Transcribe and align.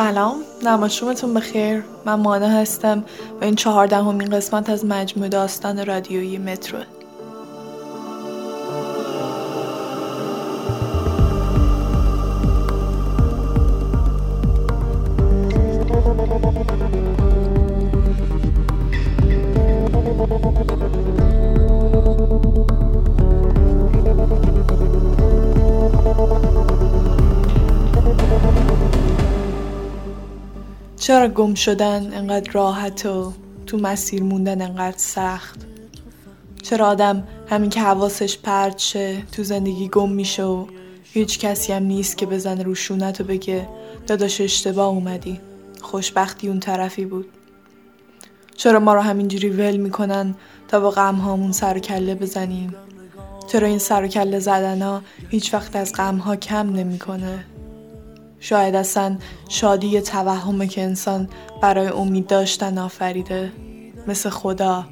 سلام. 0.00 0.36
نماشومتون 0.64 1.34
بخیر. 1.34 1.84
من 2.04 2.14
مانا 2.14 2.48
هستم 2.48 3.04
و 3.40 3.44
این 3.44 3.54
چهاردهمین 3.54 4.30
قسمت 4.30 4.70
از 4.70 4.84
مجموع 4.84 5.28
داستان 5.28 5.86
رادیویی 5.86 6.38
متروه 6.38 6.84
چرا 31.10 31.28
گم 31.28 31.54
شدن 31.54 32.14
انقدر 32.14 32.52
راحت 32.52 33.06
و 33.06 33.32
تو 33.66 33.78
مسیر 33.78 34.22
موندن 34.22 34.62
انقدر 34.62 34.98
سخت؟ 34.98 35.60
چرا 36.62 36.86
آدم 36.86 37.28
همین 37.48 37.70
که 37.70 37.80
حواسش 37.80 38.38
پرد 38.38 38.78
شه 38.78 39.22
تو 39.32 39.42
زندگی 39.42 39.88
گم 39.88 40.12
میشه 40.12 40.44
و 40.44 40.66
هیچ 41.02 41.38
کسی 41.38 41.72
هم 41.72 41.82
نیست 41.82 42.18
که 42.18 42.26
بزنه 42.26 42.62
رو 42.62 42.74
شونت 42.74 43.20
و 43.20 43.24
بگه 43.24 43.68
داداش 44.06 44.40
اشتباه 44.40 44.88
اومدی. 44.88 45.40
خوشبختی 45.80 46.48
اون 46.48 46.60
طرفی 46.60 47.04
بود. 47.04 47.26
چرا 48.56 48.80
ما 48.80 48.94
رو 48.94 49.00
همینجوری 49.00 49.50
ول 49.50 49.76
می‌کنن 49.76 50.34
تا 50.68 50.80
با 50.80 50.90
غم 50.90 51.14
هامون 51.14 51.52
سر 51.52 51.76
و 51.76 51.80
کله 51.80 52.14
بزنیم؟ 52.14 52.74
چرا 53.46 53.66
این 53.68 53.78
سر 53.78 54.04
و 54.04 54.08
کله 54.08 54.38
زدن 54.38 54.82
ها 54.82 55.02
هیچ 55.28 55.54
وقت 55.54 55.76
از 55.76 55.92
غم 55.92 56.16
ها 56.16 56.36
کم 56.36 56.70
نمی‌کنه؟ 56.72 57.44
شاید 58.40 58.74
اصلا 58.74 59.16
شادی 59.48 60.00
توهمه 60.00 60.66
که 60.66 60.82
انسان 60.82 61.28
برای 61.62 61.86
امید 61.86 62.26
داشتن 62.26 62.78
آفریده. 62.78 63.52
مثل 64.06 64.30
خدا 64.30 64.84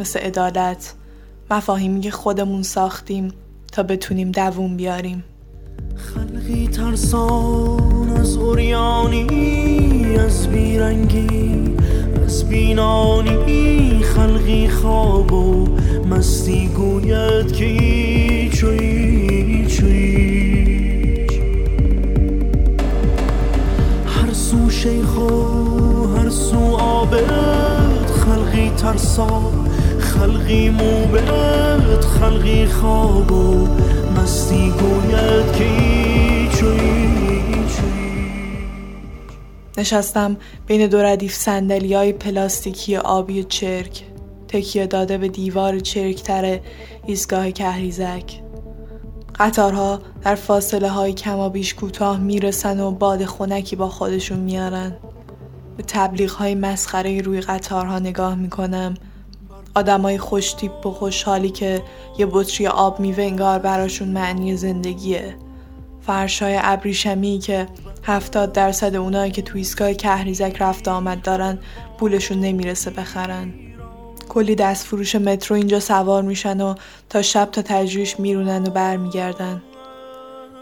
مثل 0.00 0.18
عدالت. 0.18 0.94
مفاهیمی 1.50 2.00
که 2.00 2.10
خودمون 2.10 2.62
ساختیم 2.62 3.32
تا 3.72 3.82
بتونیم 3.82 4.30
دووم 4.30 4.76
بیاریم. 4.76 5.24
خلقی 5.96 6.68
ترسان 6.68 8.10
از 8.10 8.36
اوریانی 8.36 9.26
از 10.18 10.48
بیرنگی 10.48 11.74
از 12.24 12.48
بینانی. 12.48 14.02
خلقی 14.02 14.68
خواب 14.68 15.32
و 15.32 15.68
مستی 16.10 16.68
گوید 16.68 17.52
که 17.52 17.64
خلقی 30.50 30.70
موبد 30.70 32.04
خلقی 32.04 32.66
خواب 32.66 33.32
و 33.32 33.68
مستی 34.16 34.70
گوید 34.70 35.52
که 35.52 35.70
نشستم 39.78 40.36
بین 40.66 40.86
دو 40.86 40.98
ردیف 41.02 41.34
سندلی 41.34 41.94
های 41.94 42.12
پلاستیکی 42.12 42.96
آبی 42.96 43.44
چرک. 43.44 44.02
تکیه 44.48 44.86
داده 44.86 45.18
به 45.18 45.28
دیوار 45.28 45.78
چرکتر 45.78 46.60
ایستگاه 47.06 47.50
کهریزک. 47.50 48.40
قطارها 49.38 50.00
در 50.22 50.34
فاصله 50.34 50.88
های 50.88 51.12
کمابیش 51.12 51.74
کوتاه 51.74 52.18
می‌رسن 52.18 52.80
و 52.80 52.90
باد 52.90 53.24
خونکی 53.24 53.76
با 53.76 53.88
خودشون 53.88 54.38
میارن. 54.38 54.96
به 55.76 55.82
تبلیغ 55.82 56.30
های 56.30 56.54
مسخره 56.54 57.20
روی 57.20 57.40
قطارها 57.40 57.98
نگاه 57.98 58.34
می‌کنم. 58.34 58.94
آدمای 59.74 60.18
خوش 60.18 60.52
تیپ 60.52 60.86
و 60.86 60.90
خوشحالی 60.90 61.50
که 61.50 61.82
یه 62.18 62.26
بطری 62.30 62.66
آب 62.66 63.00
میوه 63.00 63.24
انگار 63.24 63.58
براشون 63.58 64.08
معنی 64.08 64.56
زندگیه. 64.56 65.36
فرشای 66.06 66.58
ابریشمی 66.62 67.38
که 67.38 67.66
هفتاد 68.04 68.52
درصد 68.52 68.94
اونایی 68.94 69.32
که 69.32 69.42
تو 69.42 69.58
ایستگاه 69.58 69.94
کهریزک 69.94 70.56
رفت 70.60 70.88
آمد 70.88 71.22
دارن 71.22 71.58
پولشون 71.98 72.40
نمی‌رسه 72.40 72.90
بخرن. 72.90 73.52
کلی 74.28 74.54
دست 74.54 74.86
فروش 74.86 75.14
مترو 75.14 75.56
اینجا 75.56 75.80
سوار 75.80 76.22
میشن 76.22 76.60
و 76.60 76.74
تا 77.08 77.22
شب 77.22 77.48
تا 77.52 77.62
تجریش 77.62 78.20
میرونن 78.20 78.66
و 78.66 78.70
برمیگردن. 78.70 79.62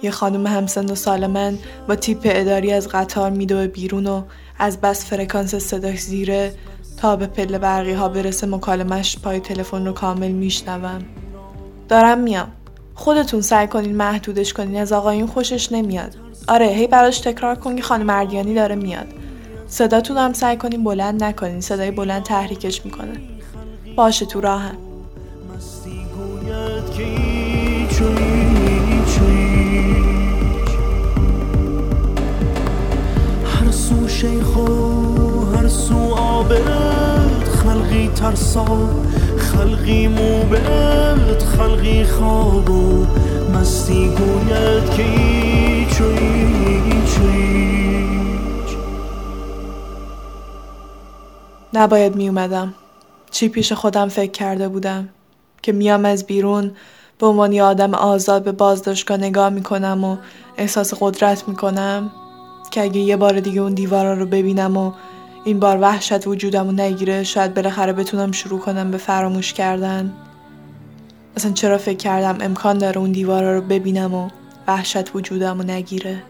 یه 0.02 0.10
خانم 0.10 0.46
همسن 0.46 0.90
و 0.90 0.94
سال 0.94 1.26
من 1.26 1.58
با 1.88 1.94
تیپ 1.96 2.20
اداری 2.24 2.72
از 2.72 2.88
قطار 2.88 3.30
میدوه 3.30 3.66
بیرون 3.66 4.06
و 4.06 4.22
از 4.58 4.80
بس 4.80 5.06
فرکانس 5.06 5.54
صداش 5.54 6.00
زیره 6.00 6.54
تا 7.00 7.16
به 7.16 7.26
پله 7.26 7.58
برقی 7.58 7.92
ها 7.92 8.08
برسه 8.08 8.46
مکالمش 8.46 9.18
پای 9.18 9.40
تلفن 9.40 9.86
رو 9.86 9.92
کامل 9.92 10.30
میشنوم. 10.30 11.04
دارم 11.88 12.18
میام. 12.18 12.48
خودتون 12.94 13.40
سعی 13.40 13.66
کنین 13.66 13.96
محدودش 13.96 14.52
کنین. 14.52 14.76
از 14.76 14.92
آقایون 14.92 15.26
خوشش 15.26 15.72
نمیاد. 15.72 16.16
آره 16.48 16.66
هی 16.66 16.86
براش 16.86 17.18
تکرار 17.18 17.54
کن 17.54 17.76
که 17.76 17.82
خانم 17.82 18.06
مردیانی 18.06 18.54
داره 18.54 18.74
میاد. 18.74 19.06
صداتون 19.66 20.16
هم 20.16 20.32
سعی 20.32 20.56
کنین 20.56 20.84
بلند 20.84 21.24
نکنین. 21.24 21.60
صدای 21.60 21.90
بلند 21.90 22.22
تحریکش 22.22 22.84
می‌کنه. 22.84 23.20
باشه 23.96 24.26
تو 24.26 24.40
راهم. 24.40 24.76
هر 33.44 33.70
سو 33.70 34.08
شیخ 34.08 34.58
و 35.68 35.70
سو 35.70 36.14
آبد 36.14 37.44
خلقی 37.44 38.08
ترسا 38.08 38.64
خلقی 39.38 40.08
موبد 40.08 41.42
خلقی 41.42 42.04
خواب 42.04 42.70
و 42.70 43.06
مستی 43.54 44.08
گوید 44.08 44.90
که 44.90 45.04
چوی 45.94 47.02
چوی 47.16 48.08
نباید 51.74 52.16
می 52.16 52.28
اومدم. 52.28 52.74
چی 53.30 53.48
پیش 53.48 53.72
خودم 53.72 54.08
فکر 54.08 54.30
کرده 54.30 54.68
بودم 54.68 55.08
که 55.62 55.72
میام 55.72 56.04
از 56.04 56.26
بیرون 56.26 56.70
به 57.18 57.26
عنوان 57.26 57.52
یه 57.52 57.62
آدم 57.62 57.94
آزاد 57.94 58.42
به 58.42 58.52
بازداشتگاه 58.52 59.16
نگاه 59.16 59.50
می‌کنم 59.50 60.04
و 60.04 60.16
احساس 60.56 60.94
قدرت 61.00 61.48
می‌کنم 61.48 62.10
که 62.70 62.82
اگه 62.82 63.00
یه 63.00 63.16
بار 63.16 63.40
دیگه 63.40 63.60
اون 63.60 63.74
دیوارا 63.74 64.14
رو 64.14 64.26
ببینم 64.26 64.76
و 64.76 64.92
این 65.48 65.60
بار 65.60 65.78
وحشت 65.80 66.26
وجودم 66.26 66.66
رو 66.66 66.72
نگیره 66.72 67.24
شاید 67.24 67.54
بالاخره 67.54 67.92
بتونم 67.92 68.32
شروع 68.32 68.60
کنم 68.60 68.90
به 68.90 68.98
فراموش 68.98 69.52
کردن. 69.52 70.12
اصلا 71.36 71.52
چرا 71.52 71.78
فکر 71.78 71.96
کردم 71.96 72.44
امکان 72.44 72.78
داره 72.78 72.98
اون 72.98 73.12
دیوارا 73.12 73.54
رو 73.54 73.60
ببینم 73.60 74.14
و 74.14 74.28
وحشت 74.66 75.14
وجودم 75.16 75.58
رو 75.58 75.64
نگیره؟ 75.64 76.22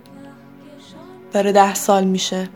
داره 1.32 1.52
ده 1.52 1.74
سال 1.74 2.04
میشه. 2.04 2.48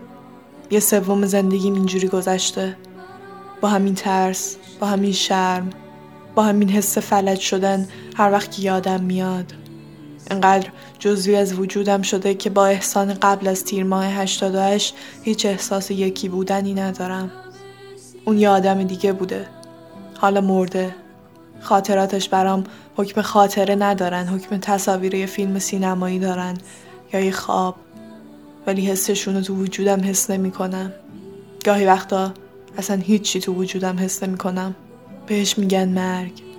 یه 0.71 0.81
سوم 0.81 1.27
زندگیم 1.27 1.75
اینجوری 1.75 2.09
گذشته. 2.09 2.77
با 3.61 3.69
همین 3.69 3.95
ترس 3.95 4.57
با 4.81 4.87
همین 4.87 5.13
شرم 5.13 5.71
با 6.35 6.43
همین 6.43 6.69
حس 6.69 6.99
فلج 6.99 7.41
شدن 7.41 7.89
هر 8.17 8.33
وقت 8.33 8.51
که 8.51 8.63
یادم 8.63 9.01
میاد. 9.01 9.53
انقدر 10.33 10.69
جزوی 10.99 11.37
از 11.37 11.59
وجودم 11.59 12.03
شده 12.03 12.35
که 12.35 12.51
با 12.51 12.67
احسان 12.67 13.15
قبل 13.15 13.49
از 13.49 13.65
تیر 13.65 13.85
ماه 13.85 14.07
88 14.07 14.95
هیچ 15.23 15.47
احساس 15.47 15.91
یکی 15.91 16.29
بودنی 16.29 16.75
ندارم. 16.75 17.31
اون 18.25 18.39
یه 18.39 18.49
آدم 18.49 18.83
دیگه 18.83 19.13
بوده. 19.13 19.47
حالا 20.19 20.41
مرده. 20.41 20.95
خاطراتش 21.61 22.29
برام 22.29 22.65
حکم 22.97 23.23
خاطره 23.23 23.75
ندارن 23.75 24.27
حکم 24.27 24.57
تصاویر 24.57 25.15
یه 25.15 25.27
فیلم 25.27 25.59
سینمایی 25.59 26.19
دارن 26.19 26.59
یا 27.13 27.21
یه 27.21 27.33
خواب. 27.33 27.77
ولی 28.67 28.87
حسشون 28.87 29.35
رو 29.35 29.41
تو 29.41 29.55
وجودم 29.55 30.01
حس 30.05 30.31
نمی 30.31 30.51
کنم. 30.51 30.93
گاهی 31.65 31.87
وقتا 31.87 32.33
اصلا 32.79 32.97
هیچی 32.97 33.41
تو 33.41 33.55
وجودم 33.55 33.99
حس 33.99 34.23
نمی 34.23 34.39
کنم. 34.39 34.75
بهش 35.27 35.59
میگن 35.59 35.89
مرگ. 35.89 36.52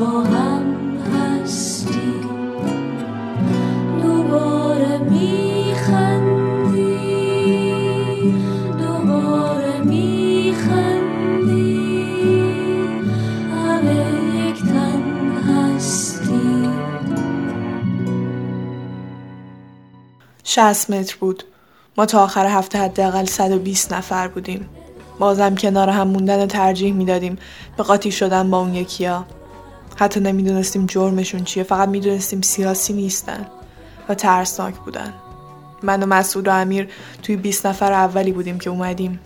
با 0.00 0.20
هم 0.20 0.62
هستی. 0.98 2.12
دوباره 4.02 4.98
میخندی. 4.98 6.78
دوباره 8.78 9.80
میخندی. 9.80 10.88
همه 13.54 14.04
یک 14.48 14.62
تن 14.62 15.02
هستی. 15.48 16.68
60 20.44 20.90
متر 20.90 21.16
بود. 21.20 21.44
ما 21.96 22.06
تا 22.06 22.24
آخر 22.24 22.46
هفته 22.46 22.78
حداقل 22.78 23.24
120 23.24 23.92
نفر 23.92 24.28
بودیم. 24.28 24.68
بازم 25.18 25.54
کنار 25.54 25.88
هم 25.88 26.08
موندن 26.08 26.46
ترجیح 26.46 26.94
می‌دادیم. 26.94 27.38
به 27.76 27.82
قاطی 27.82 28.10
شدن 28.10 28.50
با 28.50 28.58
اون 28.60 28.74
یکیا 28.74 29.24
حتی 29.98 30.20
نمی‌دونستیم 30.20 30.86
جرمشون 30.86 31.44
چیه 31.44 31.62
فقط 31.62 31.88
می‌دونستیم 31.88 32.40
سیاسی 32.40 32.92
نیستن 32.92 33.46
و 34.08 34.14
ترسناک 34.14 34.74
بودن. 34.74 35.14
من 35.82 36.02
و 36.02 36.06
مسعود 36.06 36.48
و 36.48 36.50
امیر 36.50 36.88
توی 37.22 37.36
20 37.36 37.66
نفر 37.66 37.92
اولی 37.92 38.32
بودیم 38.32 38.58
که 38.58 38.70
اومدیم. 38.70 39.20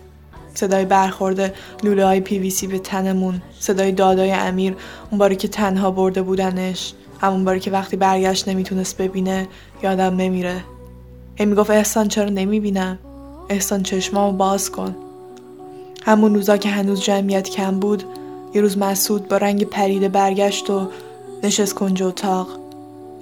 صدای 0.54 0.84
برخورد 0.84 1.54
لوله 1.82 2.06
های 2.06 2.20
پی 2.20 2.38
وی 2.38 2.50
سی 2.50 2.66
به 2.66 2.78
تنمون 2.78 3.42
صدای 3.60 3.92
دادای 3.92 4.32
امیر 4.32 4.76
اون 5.10 5.18
باری 5.18 5.36
که 5.36 5.48
تنها 5.48 5.90
برده 5.90 6.22
بودنش 6.22 6.94
همون 7.20 7.44
باری 7.44 7.60
که 7.60 7.70
وقتی 7.70 7.96
برگشت 7.96 8.48
نمی‌تونست 8.48 8.96
ببینه 8.96 9.48
یادم 9.82 10.16
نمیره. 10.16 10.64
هی 11.36 11.46
می‌گفت 11.46 11.70
احسان 11.70 12.08
چرا 12.08 12.28
نمی‌بینم؟ 12.28 12.98
احسان 13.48 13.82
چشمامو 13.82 14.36
باز 14.36 14.70
کن. 14.70 14.96
همون 16.04 16.34
روزا 16.34 16.56
که 16.56 16.68
هنوز 16.68 17.00
جمعیت 17.00 17.48
کم 17.48 17.80
بود 17.80 18.04
یه 18.54 18.60
روز 18.60 18.78
مسعود 18.78 19.28
با 19.28 19.36
رنگ 19.36 19.64
پریده 19.64 20.08
برگشت 20.08 20.70
و 20.70 20.88
نشست 21.42 21.74
کنج 21.74 22.02
اتاق. 22.02 22.48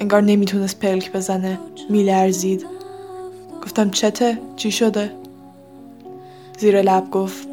انگار 0.00 0.23
نمی‌تونست 0.23 0.79
پلک 0.79 1.12
بزنه. 1.12 1.59
میلرزید. 1.88 2.67
گفتم 3.65 3.91
چته؟ 3.91 4.38
چی 4.56 4.71
شده؟ 4.73 5.12
زیر 6.59 6.82
لب 6.82 7.11
گفت 7.11 7.49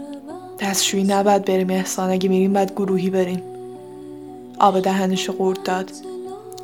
دستشویی 0.59 1.03
نباید 1.03 1.45
بریم 1.45 1.69
احسان 1.69 2.09
اگه 2.09 2.29
میریم 2.29 2.53
باید 2.53 2.71
گروهی 2.71 3.09
بریم. 3.09 3.41
آب 4.59 4.79
دهنشو 4.79 5.33
قورت 5.33 5.63
داد. 5.63 5.91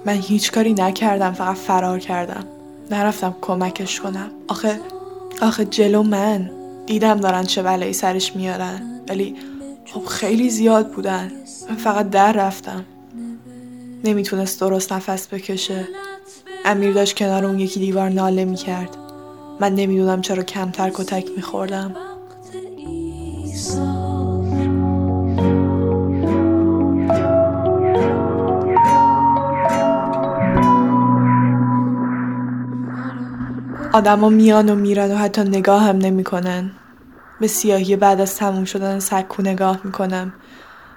من 0.06 0.14
هیچ 0.14 0.52
کاری 0.52 0.74
نکردم 0.74 1.32
فقط 1.32 1.56
فرار 1.56 2.00
کردم. 2.00 2.44
نرفتم 2.92 3.36
کمکش 3.42 4.00
کنم. 4.00 4.32
آخه 4.48 4.80
آخه 5.42 5.66
جلو 5.66 6.04
من. 6.04 6.52
دیدم 6.86 7.20
دارن 7.20 7.44
چه 7.44 7.64
بلایی 7.64 7.94
سرش 7.94 8.36
میارن. 8.36 9.02
ولی 9.10 9.36
خب 9.86 10.06
خیلی 10.06 10.50
زیاد 10.50 10.92
بودن. 10.92 11.32
من 11.70 11.76
فقط 11.76 12.10
در 12.10 12.32
رفتم. 12.32 12.86
نمی‌تونست 14.04 14.60
درست 14.60 14.94
نفس 14.94 15.28
بکشه. 15.28 15.88
امیر 16.66 16.94
داشت 16.94 17.18
کنار 17.18 17.46
اون 17.46 17.60
یکی 17.60 17.80
دیوار 17.80 18.10
ناله 18.10 18.46
می‌کرد. 18.46 18.98
من 19.60 19.76
نمی‌دونم 19.76 20.22
چرا 20.22 20.44
کمتر 20.44 20.90
کتک 20.90 21.28
میخوردم. 21.36 21.96
آدما 33.94 34.30
میان 34.30 34.70
و 34.70 34.76
میرن 34.76 35.12
و 35.12 35.16
حتی 35.16 35.42
نگاه 35.42 35.84
هم 35.84 35.98
نمی‌کنن. 35.98 36.72
به 37.44 37.48
سیاهی 37.48 37.96
بعد 37.96 38.22
از 38.22 38.36
تموم 38.36 38.66
شدن 38.66 39.00
سکو 39.00 39.42
نگاه 39.42 39.80
می‌کنم. 39.84 40.34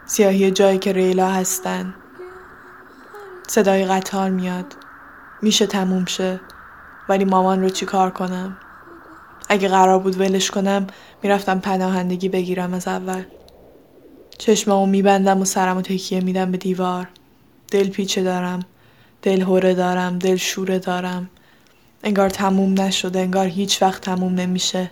سیاهی 0.06 0.50
جایی 0.50 0.78
که 0.78 0.92
ریلا 0.92 1.28
هستن. 1.28 1.94
صدای 3.48 3.84
قطار 3.84 4.30
میاد. 4.30 4.76
میشه 5.42 5.66
تموم 5.66 6.04
شه. 6.04 6.40
ولی 7.08 7.24
مامان 7.24 7.62
رو 7.62 7.68
چیکار 7.68 8.10
کنم؟ 8.10 8.56
اگه 9.48 9.68
قرار 9.68 9.98
بود 9.98 10.20
ولش 10.20 10.50
کنم 10.50 10.86
می‌رفتم 11.22 11.60
پناهندگی 11.60 12.28
بگیرم 12.28 12.74
از 12.74 12.88
اول. 12.88 13.22
چشمامو 14.38 14.86
میبندم 14.86 15.40
و 15.40 15.44
سرمو 15.44 15.82
تکیه 15.82 16.20
میدم 16.20 16.50
به 16.50 16.58
دیوار. 16.58 17.08
دل 17.70 17.88
پیچه 17.88 18.22
دارم. 18.22 18.60
دل 19.22 19.42
هوره 19.42 19.74
دارم. 19.74 20.18
دل 20.18 20.36
شوره 20.36 20.78
دارم. 20.78 21.30
انگار 22.02 22.30
تموم 22.30 22.80
نشده. 22.80 23.18
انگار 23.20 23.46
هیچ 23.46 23.82
وقت 23.82 24.02
تموم 24.02 24.34
نمیشه. 24.34 24.90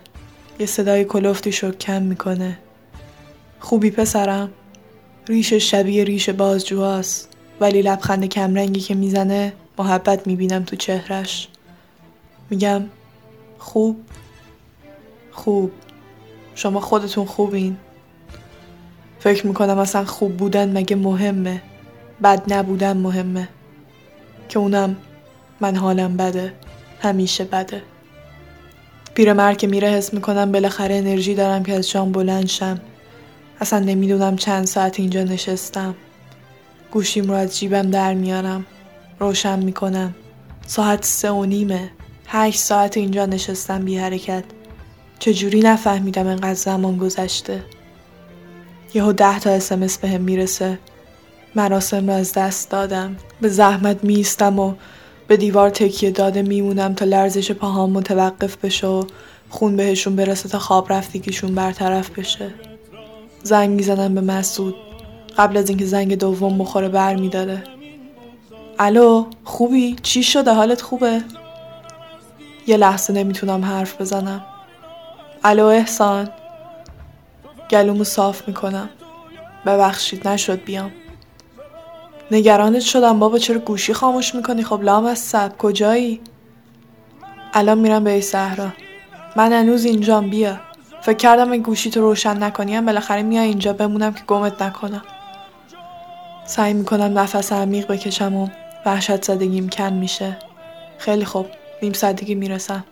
یه 0.59 0.65
صدای 0.65 1.05
کلفتی 1.05 1.51
کم 1.71 2.01
می‌کنه. 2.01 2.57
خوبی 3.59 3.91
پسرم؟ 3.91 4.49
ریش 5.27 5.53
شبیه 5.53 6.03
ریش 6.03 6.29
بازجوهاست. 6.29 7.29
ولی 7.59 7.81
لبخند 7.81 8.25
کمرنگی 8.25 8.79
که 8.79 8.95
می‌زنه 8.95 9.53
محبت 9.77 10.27
می‌بینم 10.27 10.63
تو 10.63 10.75
چهرش. 10.75 11.47
میگم 12.49 12.83
خوب؟ 13.59 14.01
خوب. 15.31 15.71
شما 16.55 16.79
خودتون 16.79 17.25
خوبین. 17.25 17.77
فکر 19.19 19.47
می‌کنم 19.47 19.77
اصلا 19.77 20.05
خوب 20.05 20.37
بودن 20.37 20.77
مگه 20.77 20.95
مهمه. 20.95 21.61
بد 22.23 22.53
نبودن 22.53 22.97
مهمه. 22.97 23.47
که 24.49 24.59
اونم 24.59 24.95
من 25.59 25.75
حالم 25.75 26.17
بده. 26.17 26.53
همیشه 27.01 27.43
بده. 27.43 27.81
پیرمرد 29.15 29.57
که 29.57 29.67
میره 29.67 29.87
حس 29.87 30.13
می‌کنم 30.13 30.51
بالاخره 30.51 30.95
انرژی 30.95 31.35
دارم 31.35 31.63
که 31.63 31.73
از 31.73 31.89
جام 31.89 32.11
بلند 32.11 32.47
شم. 32.47 32.79
اصلا 33.59 33.79
نمی‌دونم 33.79 34.35
چند 34.35 34.67
ساعت 34.67 34.99
اینجا 34.99 35.23
نشستم. 35.23 35.95
گوشیم 36.91 37.27
رو 37.27 37.33
از 37.33 37.59
جیبم 37.59 37.89
در 37.89 38.13
میارم. 38.13 38.65
روشن 39.19 39.59
می‌کنم. 39.59 40.15
ساعت 40.67 41.05
سه 41.05 41.31
و 41.31 41.45
نیمه. 41.45 41.91
هشت 42.27 42.59
ساعت 42.59 42.97
اینجا 42.97 43.25
نشستم 43.25 43.85
بی 43.85 43.97
حرکت. 43.97 44.43
چجوری 45.19 45.59
نفهمیدم 45.59 46.27
انقدر 46.27 46.53
زمان 46.53 46.97
گذشته. 46.97 47.63
یهو 48.93 49.11
ده 49.13 49.39
تا 49.39 49.49
اسمس 49.49 49.97
بهم 49.97 50.21
می‌رسه. 50.21 50.79
مراسم 51.55 52.07
رو 52.07 52.13
از 52.13 52.33
دست 52.33 52.69
دادم. 52.69 53.15
به 53.41 53.49
زحمت 53.49 54.03
میستم 54.03 54.59
و 54.59 54.73
به 55.27 55.37
دیوار 55.37 55.69
تکیه 55.69 56.11
داده 56.11 56.41
میمونم 56.41 56.93
تا 56.93 57.05
لرزش 57.05 57.51
پاهام 57.51 57.91
متوقف 57.91 58.57
بشه 58.57 58.87
و 58.87 59.03
خون 59.49 59.75
بهشون 59.75 60.15
برسه 60.15 60.49
تا 60.49 60.59
خواب 60.59 60.93
رفتگیشون 60.93 61.55
برطرف 61.55 62.09
بشه. 62.09 62.53
زنگ 63.43 63.69
می‌زنم 63.69 64.15
به 64.15 64.21
مسعود. 64.21 64.75
قبل 65.37 65.57
از 65.57 65.69
اینکه 65.69 65.85
زنگ 65.85 66.17
دوم 66.17 66.57
بخوره 66.57 66.89
بر 66.89 67.15
میداره 67.15 67.63
الو 68.79 69.25
خوبی؟ 69.43 69.95
چی 70.03 70.23
شده؟ 70.23 70.53
حالت 70.53 70.81
خوبه؟ 70.81 71.21
یه 72.67 72.77
لحظه 72.77 73.13
نمی‌تونم 73.13 73.65
حرف 73.65 74.01
بزنم. 74.01 74.45
الو 75.43 75.65
احسان. 75.65 76.29
گلومو 77.69 78.03
صاف 78.03 78.47
می‌کنم. 78.47 78.89
ببخشید 79.65 80.27
نشد 80.27 80.63
بیام. 80.63 80.91
نگرانت 82.31 82.79
شدم 82.79 83.19
بابا 83.19 83.37
چرا 83.37 83.59
گوشی 83.59 83.93
خاموش 83.93 84.35
می‌کنی؟ 84.35 84.63
خب 84.63 84.83
لام 84.83 85.05
از 85.05 85.19
سب 85.19 85.57
کجایی؟ 85.57 86.21
الان 87.53 87.77
میرم 87.77 88.03
به 88.03 88.21
صحرا. 88.21 88.67
من 89.35 89.53
هنوز 89.53 89.85
اینجام 89.85 90.29
بیا. 90.29 90.59
فکر 91.01 91.17
کردم 91.17 91.51
این 91.51 91.61
گوشی 91.61 91.89
تو 91.89 92.01
روشن 92.01 92.43
نکنیم 92.43 92.85
بالاخره 92.85 93.23
میای 93.23 93.47
اینجا 93.47 93.73
بمونم 93.73 94.13
که 94.13 94.23
گمت 94.27 94.61
نکنم. 94.61 95.01
سعی 96.45 96.73
می‌کنم 96.73 97.19
نفس 97.19 97.53
عمیق 97.53 97.87
بکشم 97.87 98.35
و 98.35 98.47
وحشت 98.85 99.23
زدگیم 99.23 99.69
کم 99.69 99.93
میشه. 99.93 100.37
خیلی 100.97 101.25
خوب. 101.25 101.45
نیم 101.81 101.93
ساعت 101.93 102.23
می‌رسم. 102.29 102.83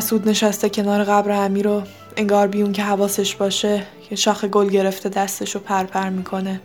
مسعود 0.00 0.28
نشسته 0.28 0.68
کنار 0.68 1.04
قبر 1.04 1.44
امیر 1.44 1.64
رو 1.64 1.82
انگار 2.16 2.46
بیون 2.46 2.72
که 2.72 2.82
حواسش 2.82 3.36
باشه 3.36 3.86
که 4.08 4.16
شاخ 4.16 4.44
گل 4.44 4.68
گرفته 4.68 5.08
دستش 5.08 5.54
رو 5.54 5.60
پرپر 5.60 6.08
می‌کنه. 6.08 6.60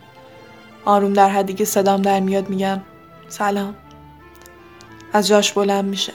آروم 0.85 1.13
در 1.13 1.29
حدی 1.29 1.53
که 1.53 1.65
صدام 1.65 2.01
در 2.01 2.19
میاد 2.19 2.49
میگم 2.49 2.81
سلام. 3.27 3.75
از 5.13 5.27
جاش 5.27 5.53
بلند 5.53 5.85
میشه. 5.85 6.13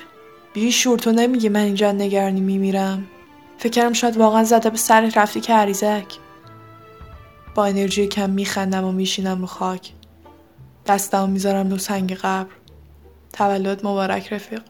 بیشور 0.52 0.98
تو 0.98 1.12
نمیگی 1.12 1.48
من 1.48 1.60
اینجا 1.60 1.92
نگرانی 1.92 2.40
میمیرم. 2.40 3.06
فکرم 3.58 3.92
شاید 3.92 4.16
واقعا 4.16 4.44
زده 4.44 4.70
به 4.70 4.76
سر 4.76 5.12
رفتی 5.16 5.40
که 5.40 5.54
عریزک 5.54 6.16
با 7.54 7.64
انرژی 7.64 8.06
کم 8.06 8.30
میخندم 8.30 8.84
و 8.84 8.92
میشینم 8.92 9.40
رو 9.40 9.46
خاک. 9.46 9.92
دستم 10.86 11.30
می‌ذارم 11.30 11.70
رو 11.70 11.78
سنگ 11.78 12.14
قبر. 12.14 12.50
تولد 13.32 13.86
مبارک 13.86 14.32
رفیق. 14.32 14.62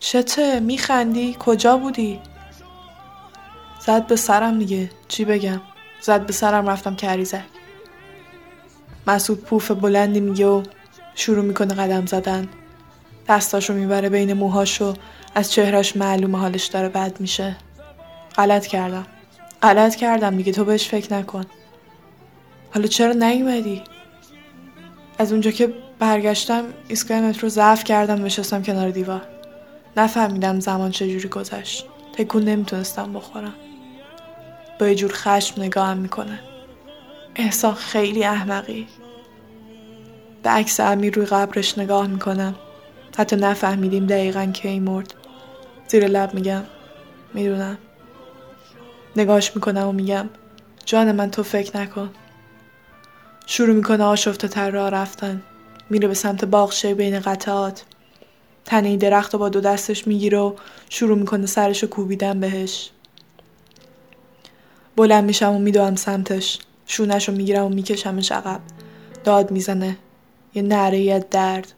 چته 0.00 0.60
میخندی؟ 0.60 1.36
کجا 1.38 1.76
بودی؟ 1.76 2.20
زد 3.80 4.06
به 4.06 4.16
سرم 4.16 4.58
دیگه. 4.58 4.90
چی 5.08 5.24
بگم؟ 5.24 5.60
زد 6.00 6.26
به 6.26 6.32
سرم 6.32 6.68
رفتم 6.68 6.96
کریزک 6.96 7.44
مسعود 9.06 9.40
پوف 9.40 9.70
بلندی 9.70 10.20
میگه 10.20 10.46
و 10.46 10.62
شروع 11.14 11.44
می‌کنه 11.44 11.74
قدم 11.74 12.06
زدن. 12.06 12.48
دستاشو 13.28 13.74
می‌بره 13.74 14.08
بین 14.08 14.32
موهاشو. 14.32 14.94
از 15.34 15.52
چهرش 15.52 15.96
معلوم 15.96 16.36
حالش 16.36 16.66
داره 16.66 16.88
بد 16.88 17.20
میشه. 17.20 17.56
غلط 18.36 18.66
کردم. 18.66 19.06
غلط 19.62 19.94
کردم 19.94 20.32
میگه 20.34 20.52
تو 20.52 20.64
بهش 20.64 20.88
فکر 20.88 21.14
نکن. 21.14 21.44
حالا 22.74 22.86
چرا 22.86 23.12
نیومدی؟ 23.12 23.82
از 25.18 25.32
اونجا 25.32 25.50
که 25.50 25.74
برگشتم 25.98 26.64
ایستگاه 26.88 27.20
مترو 27.20 27.48
ضعف 27.48 27.84
کردم 27.84 28.24
نشستم 28.24 28.62
کنار 28.62 28.90
دیوار. 28.90 29.35
نفهمیدم 29.96 30.60
زمان 30.60 30.90
چجوری 30.90 31.28
گذشت. 31.28 31.86
تکون 32.12 32.42
نمی‌تونستم 32.42 33.12
بخورم. 33.12 33.54
با 34.78 34.88
یه 34.88 34.94
جور 34.94 35.10
خشم 35.14 35.62
نگاهم 35.62 35.96
می‌کنه. 35.96 36.40
احسان 37.36 37.74
خیلی 37.74 38.24
احمقی. 38.24 38.86
به 40.42 40.50
عکس 40.50 40.80
امیر 40.80 41.14
روی 41.14 41.26
قبرش 41.26 41.78
نگاه 41.78 42.06
می‌کنم. 42.06 42.54
حتی 43.18 43.36
نفهمیدیم 43.36 44.06
دقیقا 44.06 44.46
کی 44.46 44.80
مرد. 44.80 45.14
زیر 45.88 46.06
لب 46.06 46.34
میگم. 46.34 46.62
می‌دونم. 47.34 47.78
نگاش 49.16 49.56
می‌کنم 49.56 49.88
و 49.88 49.92
میگم 49.92 50.28
جان 50.84 51.12
من 51.12 51.30
تو 51.30 51.42
فکر 51.42 51.76
نکن. 51.76 52.10
شروع 53.46 53.74
می‌کنه 53.74 54.04
آشفته 54.04 54.48
تر 54.48 54.70
راه 54.70 54.90
رفتن. 54.90 55.42
میره 55.90 56.08
به 56.08 56.14
سمت 56.14 56.44
باغچه 56.44 56.94
بین 56.94 57.20
قطعات. 57.20 57.84
تنه 58.66 58.96
درخت 58.96 59.32
رو 59.32 59.38
با 59.38 59.48
دو 59.48 59.60
دستش 59.60 60.06
می‌گیره 60.06 60.38
و 60.38 60.52
شروع 60.88 61.18
می‌کنه 61.18 61.46
سرش 61.46 61.82
رو 61.82 61.88
کوبیدن 61.88 62.40
بهش. 62.40 62.90
بلند 64.96 65.24
میشم 65.24 65.52
و 65.52 65.58
میدوام 65.58 65.96
سمتش. 65.96 66.58
شونش 66.86 67.28
رو 67.28 67.34
می‌گیرم 67.34 67.64
و 67.64 67.68
میکشمش 67.68 68.32
عقب. 68.32 68.60
داد 69.24 69.50
می‌زنه. 69.50 69.96
یه 70.54 70.62
نره 70.62 71.18
درد. 71.18 71.72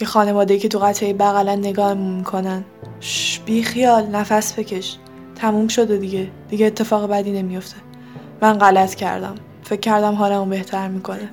یه 0.00 0.06
خانواده 0.06 0.58
که 0.58 0.68
تو 0.68 0.78
قطعه 0.78 1.12
بغلا 1.12 1.54
نگاهمون 1.54 2.14
می‌کنن. 2.14 2.64
شش 3.00 3.40
بی 3.46 3.62
خیال. 3.62 4.06
نفس 4.06 4.58
بکش. 4.58 4.96
تموم 5.36 5.68
شده 5.68 5.96
دیگه. 5.96 6.30
دیگه 6.48 6.66
اتفاق 6.66 7.10
بدی 7.10 7.30
نمیفته 7.32 7.76
من 8.42 8.58
غلط 8.58 8.94
کردم. 8.94 9.34
فکر 9.62 9.80
کردم 9.80 10.14
حالمو 10.14 10.44
بهتر 10.44 10.88
می‌کنه. 10.88 11.30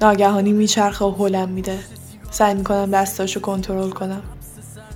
ناگهانی 0.00 0.52
میچرخه 0.52 1.04
و 1.04 1.10
هلم 1.10 1.48
میده. 1.48 1.78
سعی 2.36 2.54
می‌کنم 2.54 2.90
دستاشو 2.90 3.40
کنترل 3.40 3.90
کنم. 3.90 4.22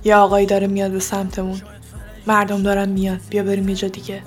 یه 0.03 0.15
آقایی 0.15 0.45
داره 0.45 0.67
میاد 0.67 0.91
به 0.91 0.99
سمتمون. 0.99 1.61
مردم 2.27 2.63
دارن 2.63 2.89
میاد 2.89 3.19
بیا 3.29 3.43
بریم 3.43 3.69
یه 3.69 3.75
جا 3.75 3.87
دیگه. 3.87 4.21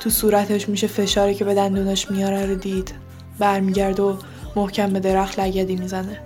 تو 0.00 0.10
صورتش 0.10 0.68
میشه 0.68 0.86
فشاری 0.86 1.34
که 1.34 1.44
به 1.44 1.54
دندونش 1.54 2.10
میاره 2.10 2.46
رو 2.46 2.54
دید. 2.54 2.94
برمیگرد 3.38 4.00
و 4.00 4.16
محکم 4.56 4.92
به 4.92 5.00
درخت 5.00 5.40
لگدی 5.40 5.76
می‌زنه. 5.76 6.20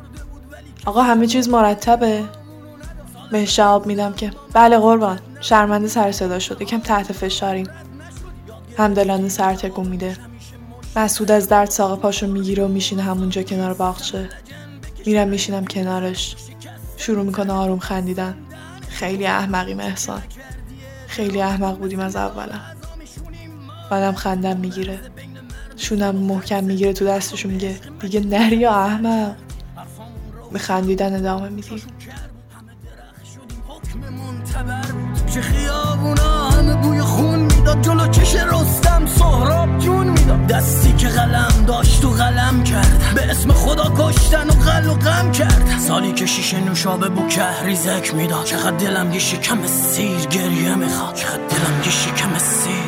آقا 0.86 1.02
همه 1.02 1.26
چیز 1.26 1.48
مرتبه. 1.48 2.22
بهش 3.32 3.56
جواب 3.56 3.86
میدم 3.86 4.12
که 4.12 4.30
بله 4.52 4.78
قربان. 4.78 5.18
شرمنده 5.40 5.88
سر 5.88 6.12
صدا 6.12 6.38
شد 6.38 6.62
یکم 6.62 6.80
تحت 6.80 7.12
فشاریم. 7.12 7.66
همدلانه 8.76 9.28
سر 9.28 9.54
تکون 9.54 9.88
میده. 9.88 10.16
مسعود 10.96 11.30
از 11.30 11.48
درد 11.48 11.70
ساق 11.70 12.00
پاشو 12.00 12.26
می‌گیره 12.26 12.64
و 12.64 12.68
میشینه 12.68 13.02
همونجا 13.02 13.42
کنار 13.42 13.74
باغچه. 13.74 14.28
میرم 15.06 15.28
میشینم 15.28 15.64
کنارش. 15.64 16.36
شروع 16.96 17.24
می‌کنه 17.24 17.52
آروم 17.52 17.78
خندیدن. 17.78 18.34
خیلی 18.88 19.26
احمقیم 19.26 19.80
احسان. 19.80 20.22
خیلی 21.06 21.42
احمق 21.42 21.78
بودیم 21.78 22.00
از 22.00 22.16
اولا. 22.16 22.54
منم 23.90 24.14
خندم 24.14 24.56
می‌گیره. 24.56 24.98
شونم 25.76 26.16
محکم 26.16 26.64
می‌گیره 26.64 26.92
تو 26.92 27.04
دستشو 27.06 27.48
میگه 27.48 27.76
دیگه 28.00 28.20
نری 28.20 28.56
یا 28.56 28.74
احمق؟ 28.74 29.34
به 30.52 30.58
خندیدن 30.58 31.16
ادامه 31.16 31.48
میدیم. 31.48 31.80
چه 35.34 35.40
خیابونا؟ 35.40 36.50
همه 36.50 36.74
بوی 36.74 37.00
خون 37.00 37.38
می‌داد 37.40 37.82
جلو 37.82 38.06
چش 38.06 38.34
رستم 38.34 39.06
سهراب 39.06 39.78
جون 39.78 40.08
می‌داد. 40.08 40.46
دستی 40.46 40.92
که 40.92 41.08
قلم 41.08 41.64
داشت 41.66 42.04
و 42.04 42.10
قلم 42.10 42.64
کرد. 42.64 42.81
خدا 44.32 44.44
کشتن 44.44 44.50
و 44.50 44.70
قل 44.70 44.86
و 44.88 44.94
غم 44.94 45.32
کرد. 45.32 45.78
سالی 45.78 46.12
که 46.12 46.26
شیشه 46.26 46.60
نوشابه 46.60 47.08
بو 47.08 47.28
کهریزک 47.28 48.14
می‌داد. 48.14 48.44
چقدر 48.44 48.76
دلم 48.76 49.12
یه 49.12 49.18
شکم 49.18 49.66
سیر 49.66 50.26
گریه 50.30 50.74
می‌خواد. 50.74 51.14
چقدر 51.14 51.36
دلم 51.36 51.82
یه 51.84 51.90
شکم 51.90 52.38
سیر 52.38 52.81